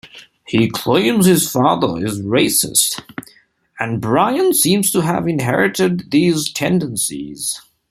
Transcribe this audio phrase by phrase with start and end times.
[0.47, 3.03] He claims his father is racist,
[3.79, 7.61] and Brian seems to have inherited these tendencies.